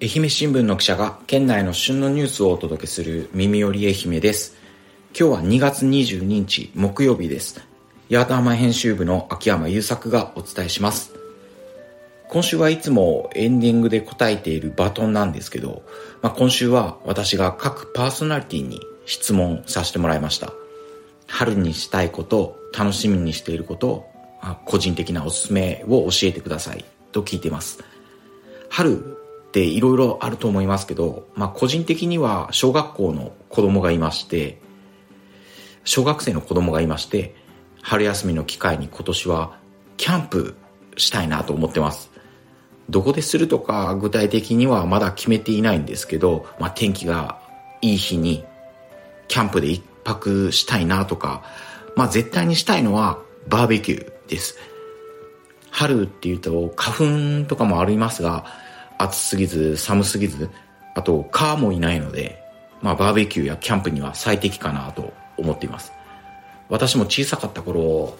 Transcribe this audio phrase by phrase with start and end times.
[0.00, 4.54] 愛媛新聞の記者が県内の旬のニュースをお届けする耳より愛媛です。
[5.18, 7.60] 今日は2月22日木曜日です。
[8.08, 11.14] 八幡浜編集部の秋山優作がお伝えします。
[12.28, 15.82] 今週はいつもエンディングで答えているバトンなんですけど、
[16.22, 20.52] まあ、今週は私が各パーソナリティに質問させてもらいました。
[21.26, 24.06] 春にしたいこと楽しみにしていること
[24.64, 27.82] 個人的なおすすめを教えてくださいと聞いています。
[28.68, 29.17] 春
[29.48, 34.60] っていろいろあると思いますけど、まあ個人的には小学校の子供がいまして、
[35.84, 37.34] 小学生の子供がいまして、
[37.80, 39.58] 春休みの機会に今年は
[39.96, 40.54] キャンプ
[40.98, 42.10] したいなと思ってます。
[42.90, 47.40] どこでするとか具体的にはまだ決めていないんですけど、まあ天気が
[47.80, 48.44] いい日に
[49.28, 51.42] キャンプで一泊したいなとか、
[51.96, 54.58] まあ絶対にしたいのはバーベキューです。
[55.70, 58.44] 春っていうと花粉とかもありますが、
[58.98, 60.50] 暑すぎず寒すぎず、
[60.94, 62.42] あと蚊もいないので、
[62.82, 65.92] まあバーベキューやキャンプには最適かなと思っています。
[66.68, 68.16] 私も小さかった頃、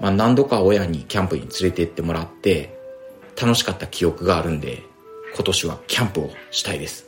[0.00, 2.76] まあ何度か親にキャンプに連れて行ってもらって、
[3.40, 4.82] 楽しかった記憶があるんで、
[5.34, 7.06] 今年はキャンプをしたいです。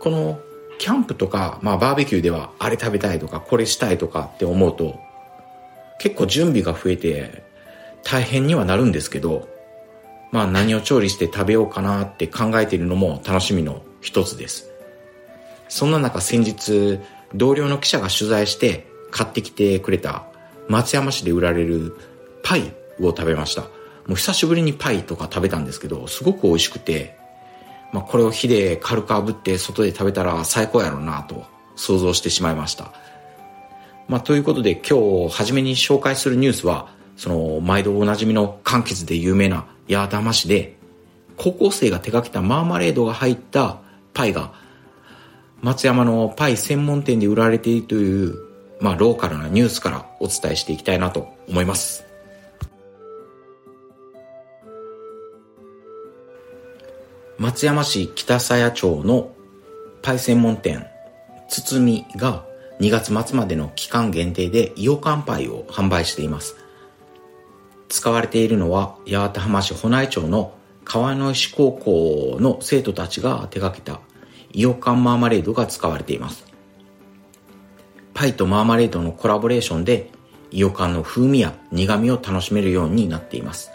[0.00, 0.40] この
[0.78, 4.98] キャンプとか、まあバーベキューではあれ食べたいとかこれしたいとかって思うと、
[5.98, 7.44] 結構準備が増えて
[8.02, 9.48] 大変にはなるんですけど、
[10.32, 14.70] まあ何を調理して食べようかなって考えているのも楽しみの一つです。
[15.68, 16.98] そんな中先日
[17.34, 20.24] 同僚の記者が取材して買ってきてくれた
[20.68, 21.96] 松山市で売られる
[22.42, 23.62] パイを食べました。
[24.06, 27.16] もう久しぶりにパイとか食べたんですけど、すごく美味しくて、
[27.92, 31.44] まあこれを火で軽く炙って外で食べたら最高やろうなと
[31.76, 32.92] 想像してしまいました。
[34.08, 40.76] まあということで今日初めに紹介するニュースは、その毎度おなじみの柑橘で有名な八幡浜市で
[41.36, 43.80] 高校生が手掛けたマーマレードが入った
[44.14, 44.52] パイが
[45.60, 48.34] 松山のパイ専門店で売られているという、
[48.80, 52.04] まあ、ローカルなニュースからお伝えしていきたいなと思います。
[57.38, 59.32] 松山市北鞘町の
[60.02, 60.86] パイ専門店、
[61.48, 62.44] つつみが
[62.80, 66.61] 2月末までの期間限定でイオカンパイを販売しています。
[67.92, 74.00] 使われているのは八幡浜市保内町の川野石高校の生徒たちが手掛けた
[74.50, 76.46] イオカンマーマレードが使われています。
[78.14, 80.10] パイとマーマレードのコラボレーションで
[80.50, 83.70] イオカンの風味や苦味を楽しめるようになっています。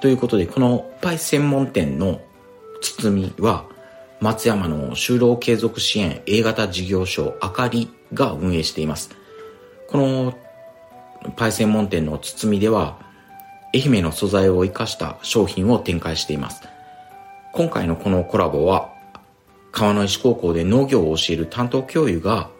[0.00, 2.20] ということで、このパイ専門店の
[2.80, 3.64] 包みは
[4.20, 9.10] 松山の就労継続支援 A 型事業所あかりが運営しています。
[9.88, 10.34] この
[11.34, 13.04] パイ専門店の包みでは
[13.74, 16.62] 愛媛の素材を生かした商品を展開しています。
[17.52, 18.92] 今回のこのコラボは、
[19.72, 22.50] 川野石高校で農業を教える担当教諭が、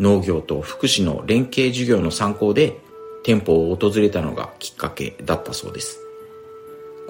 [0.00, 2.78] 農業と福祉の連携授業の参考で
[3.24, 5.98] 店舗を訪れたのがきっかけだったそうです。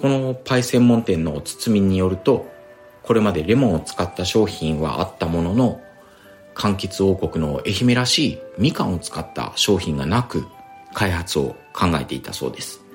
[0.01, 2.47] このパイ専門店の包みによると、
[3.03, 5.81] これまでレモンを使った商品はあったものの、
[6.55, 10.47] 柑橘王国の愛媛らしいみかんを使った商品がなく、
[10.95, 12.88] 開発を考えていたそうです。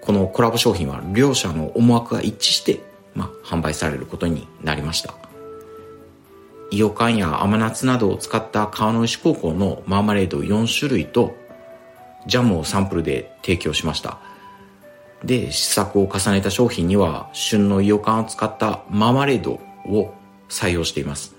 [0.00, 2.80] このコラボ商品は両者の思惑が一致して、
[3.14, 5.14] まあ、販売されることになりました。
[6.70, 11.34] イオカンや甘夏などを使った川の石高校のマーマレード4種類と
[12.26, 14.18] ジャムをサンプルで提供しました。
[15.24, 20.14] で、試作を重ねた商品には旬のイオカンを使ったマーマレードを
[20.48, 21.34] 採用しています。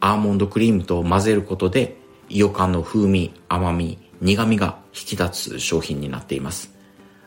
[0.00, 1.96] アーモンドクリームと混ぜることで
[2.28, 6.75] イオカンの風味、甘み、苦味が引き立つ商品になっています。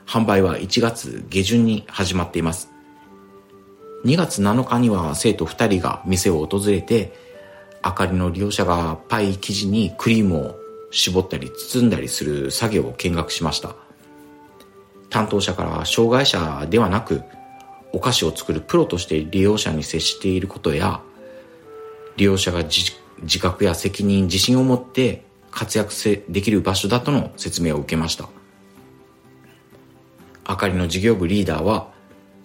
[0.09, 2.71] 販売は1月下旬に始まっています。
[4.05, 7.13] 2月7日には生徒2人が店を訪れて、
[7.85, 10.55] 明かりの利用者がパイ生地にクリームを
[10.89, 13.75] 絞ったり包んだりする作業を見学しました。
[15.11, 17.21] 担当者から障害者ではなく、
[17.93, 21.01] お菓子を作るプロとして利用者に接していることや、
[22.17, 25.93] 利用者が自覚や責任、自信を持って活躍
[26.29, 28.27] できる場所だとの説明を受けました。
[30.49, 31.91] あかりの事業部リーダーは、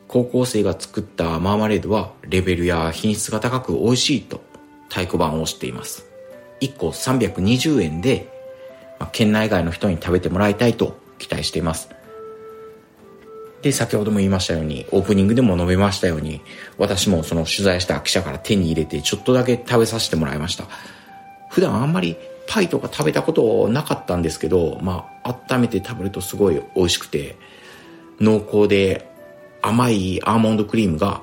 [0.09, 4.43] 高校生が作ったマーマレードはレベルや品質が高く美味しいと
[4.91, 6.05] 太鼓判を押しています。
[6.61, 8.29] 1個320円で、
[9.01, 11.89] まあ、県内外の人に食べてもらいたいと期待しています。
[13.62, 16.43] で、先ほども言いましたように、オープニングでも述べましたように、
[16.77, 20.65] 私もその取材した記者から手に入れてちょっとだけ食べさせてもらいました。
[21.49, 27.37] 普段あんまりパイとか食べたことなかったんですけど、まあ、温めて食べるとすごい美味しくて、
[28.20, 29.08] 濃厚で
[29.62, 31.22] 甘いアーモンドクリームが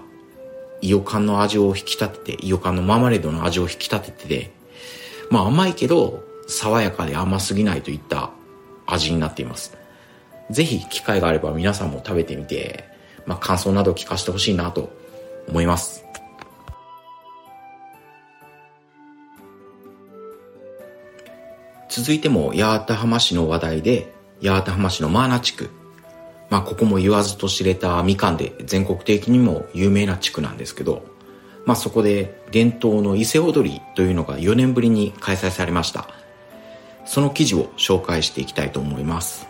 [0.82, 4.52] イヨカンの味を引き立てて、イヨカンのマーマレードの味を引き立ててて、
[5.30, 8.32] まあ甘いけど、爽やかで甘すぎないといった
[8.88, 9.78] 味になっています。
[10.50, 12.86] ぜひ機会があれば皆さんも食べてみて、
[13.26, 14.92] まあ感想など聞かせてほしいなと
[15.48, 16.04] 思います。
[21.90, 25.70] 続いても八幡浜市の話題で、八幡浜市のマーナ地区。
[26.52, 31.04] まあここも言わずと知れたみかんで全国的にも有名な地区なんですけど、
[31.66, 36.10] まあそこで伝統の伊勢踊りというのが4年ぶりに開催されました。
[37.06, 39.48] その記事を紹介していきたいと思います。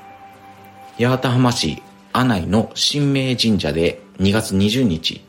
[1.00, 1.82] 八幡浜市
[2.14, 5.22] 阿内の神明神社で2月20日、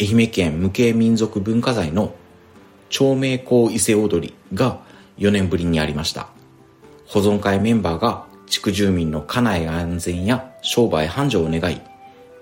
[0.00, 2.12] 愛媛県無形民族文化財の
[2.88, 4.80] 長明港伊勢踊りが
[5.18, 6.28] 4年ぶりにありました。
[7.06, 11.80] 保存会メンバーが地区住民の家内安全や商売繁盛を願い、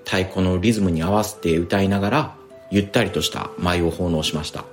[0.04, 2.34] 太鼓のリズムに合わせて歌いながら、
[2.70, 4.64] ゆったりとした舞を奉納しました。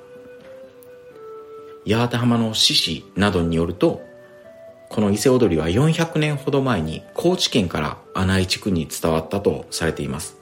[1.87, 4.01] 八幡浜の獅子などによると、
[4.89, 10.37] この伊勢踊りは400年ほど前に高知県から阿内地区に伝わったとされています。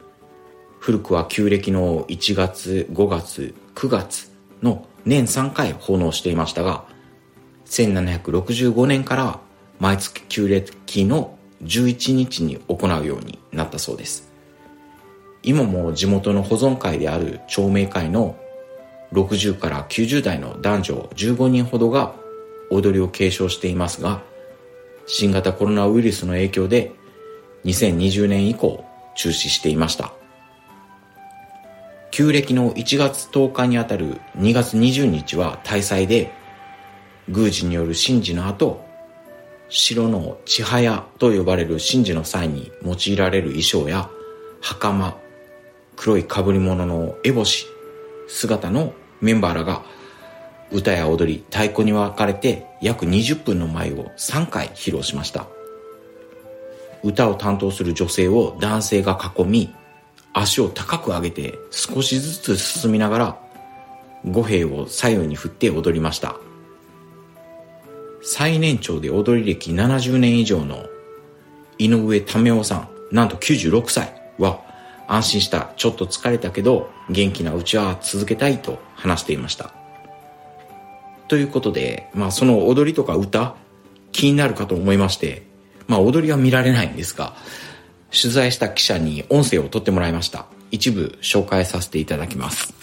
[0.79, 6.85] 古くは旧暦の1月、5月、9月の年3回奉納していましたが、
[7.65, 9.39] 1765年から
[9.79, 14.31] 毎月旧暦の11日に行うようになったそうです。
[15.41, 18.37] 今も地元の保存会である町名会の
[19.11, 22.15] 60から90代の男女15人ほどが
[22.69, 24.21] 踊りを継承していますが、
[25.05, 26.93] 新型コロナウイルスの影響で
[27.65, 28.85] 2020年以降
[29.15, 30.13] 中止していました。
[32.11, 36.31] 旧暦の1月10日にあたる2月20日は大祭で
[37.27, 38.85] 宮司による神事の後、
[39.75, 44.07] 城の千早と呼ばれる神事の際に用いられる衣装や
[44.61, 45.17] 袴、
[45.95, 47.65] 黒い被り物の烏帽子、
[48.27, 49.81] 姿のメンバーらが
[50.71, 55.47] 歌や踊り、太鼓に分かれて約20分の舞を3回披露しました。
[57.03, 59.73] 歌を担当する女性を男性が囲み、
[60.33, 63.37] 足を高く上げて少しずつ進みながら
[64.23, 66.35] 五兵を左右に振って踊りました。
[68.25, 70.85] 最年長で踊り歴70年以上の
[71.77, 74.61] 井上為夫さん、なんと96歳は
[75.09, 79.73] 安心した、ちょっと疲れたけど元気なうちは続けたいと話していました。
[81.27, 83.55] ということで、まあその踊りとか歌
[84.13, 85.45] 気になるかと思いまして、
[85.87, 87.33] まあ踊りは見られないんですが、
[88.09, 90.45] 取材した記者に音声を取ってもらいました。
[90.71, 92.82] 一部紹介させていただきます。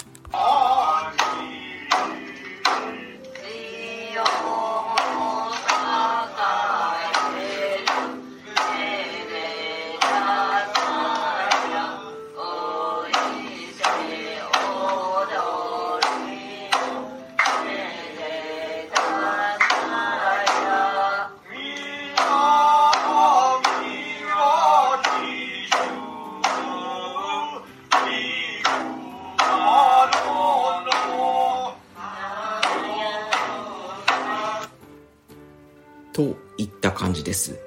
[37.30, 37.60] です。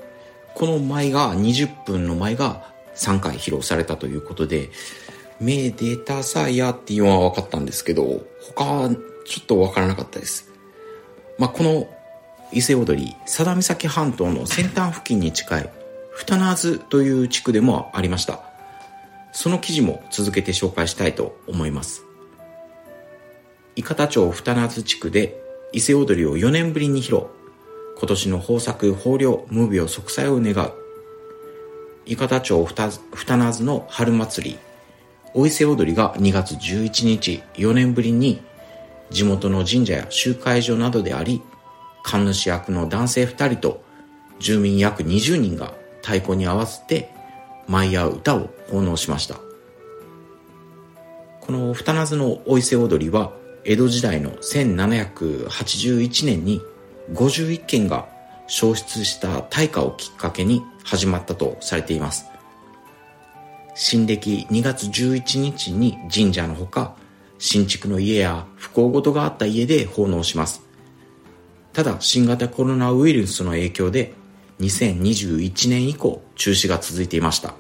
[0.56, 4.70] この舞が20分の舞が3回披露されたということで、
[5.40, 8.98] めでたさやっていうのは分かったんですけど、他はちょ
[9.42, 10.52] っと分からなかったです。
[11.40, 11.88] まあ、この
[12.52, 15.70] 伊勢踊り、佐田岬半島の先端付近に近い、
[16.12, 18.44] 二名津という地区でもありました。
[19.32, 22.04] その記事も続けて紹介したいと思います。
[23.76, 27.43] 伊方町二名津地区で伊勢踊りを4年ぶりに披露。
[27.98, 30.72] 今年の豊作、豊漁、無病息災を願う。
[32.06, 34.60] 伊方町二名津の春祭り、
[35.34, 38.42] お伊勢踊りが2月11日、4年ぶりに
[39.10, 41.42] 地元の神社や集会所などであり、
[42.04, 43.84] 神主役の男性2人と
[44.40, 47.10] 住民約20人が太鼓に合わせて
[47.68, 49.36] 舞や歌を奉納しました。
[51.40, 53.32] この二名津のお伊勢踊りは
[53.66, 56.62] 江戸時代の1781年に
[57.12, 58.08] 51件が
[58.48, 62.26] 消失した大火をきっかけに始まったとされています。
[63.76, 66.96] 新暦2月11日に神社のほか、
[67.40, 70.62] 新築の家や不幸事があった家で奉納します。
[71.74, 74.14] ただ、新型コロナウイルスの影響で、
[74.60, 77.56] 2021年以降、中止が続いていました。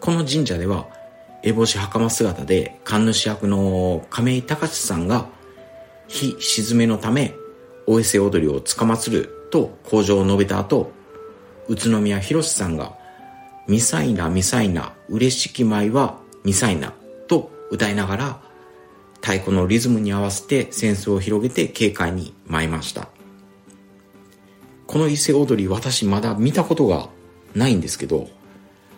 [0.00, 0.88] この神社では、
[1.42, 5.28] 烏帽子袴姿で神主役の亀井隆さんが、
[6.08, 7.34] 日沈めのため
[7.86, 10.92] お伊勢踊りをつかまつると口上を述べた後、
[11.68, 12.96] 宇都宮博さんが、
[13.66, 16.92] ミサイナミサイナ、嬉しき舞はミサイナ
[17.28, 18.40] と歌いながら
[19.22, 23.08] 太鼓のリズムに合わせて扇子を広げて軽快に舞いました。
[24.86, 27.08] この伊勢踊り私まだ見たことが
[27.54, 28.28] ないんですけど、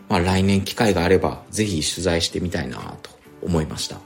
[0.08, 3.10] まあ、来年機会があればぜひ取材してみたいなと
[3.42, 4.00] 思いました。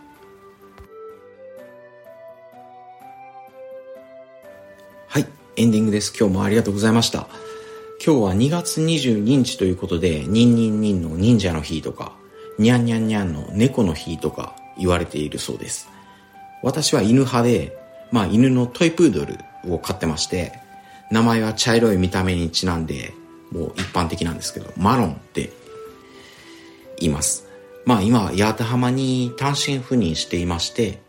[5.61, 7.29] エンディングです今日もありがとうございました
[8.03, 12.13] 今日は2月22日ということで、ニンニンニンの忍者の日とか、
[12.59, 15.91] ニャンニャンニャンの猫の日とか言われているそうです。
[16.63, 17.77] 私は犬派で、
[18.11, 19.37] まあ犬のトイプードル
[19.71, 20.55] を飼ってまして、
[21.11, 23.13] 名前は茶色い見た目にちなんで、
[23.53, 25.53] もう一般的なんですけど、マロンって
[27.01, 27.47] 言います。
[27.85, 31.03] まあ今、八幡浜に単身赴任していまして、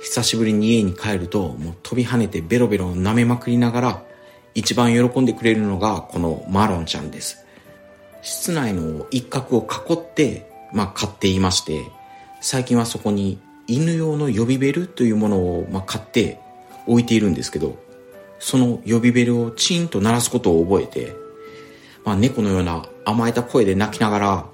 [0.00, 4.02] 久しぶりに家に帰ると、もう飛び跳ねてベロベロ舐めまくりながら、
[4.54, 7.44] 一番喜んでくれるのがこのマロンちゃんです。
[8.22, 11.84] 室内の一角を囲って、まあ、買っていまして、
[12.40, 16.40] 最近はそこに犬用の予備ベルというものを、まあ、買って
[16.86, 17.76] 置いているんですけど、
[18.38, 21.12] その予備ベルをチンと鳴らすことを覚えて、
[22.04, 24.46] まあ、猫のような甘えた声で泣きながら、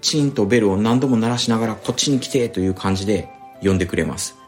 [0.00, 3.28] チンとベルを何度も鳴らしながらこっちに来てという感じで
[3.62, 4.41] 呼んでくれます。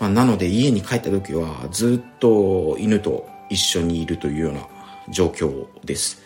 [0.00, 4.66] まあ、なので家に帰った時はずっと犬と一緒にいるというような
[5.10, 6.22] 状況です。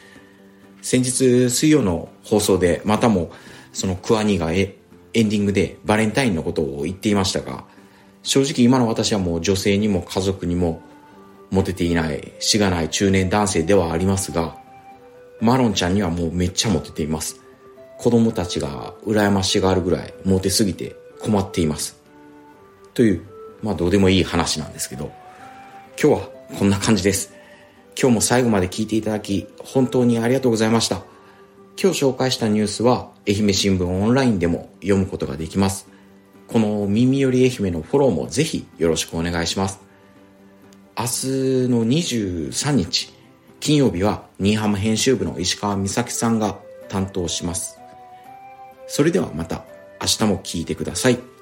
[0.81, 3.31] 先日水曜の放送でまたも
[3.73, 4.69] そのクワニがエン
[5.13, 7.65] ディングでバレンタインのことを言っていましたが、
[8.23, 10.81] 正直今の私はもう女性にも家族にも
[11.51, 14.57] モテていない、しがない中年男性ではありますが、
[15.41, 17.41] マロンちゃんにはもうめっちゃモテています。
[17.99, 22.01] 子供たちが羨ましがあるぐらいモテすぎて困っています。
[22.93, 23.27] という、
[23.65, 25.11] まあどうでもいい話なんですけど、
[26.01, 26.29] 今日は
[26.59, 27.33] こんな感じです。
[27.99, 31.03] 今日も最後まで聞いていただき、本当にありがとうございました。
[31.83, 35.89] 今日紹介したニュースは、愛媛新聞オンラインでも読むことができます。
[36.47, 39.81] この耳より愛媛のフォローもぜひよろしくお願いします。
[40.99, 41.09] 明日
[41.71, 43.15] の23日、
[43.61, 47.79] 金曜日は、新居浜編集部の石川美咲さんが担当します。
[48.87, 49.65] それではまた
[50.03, 51.34] 明日も聞いてください。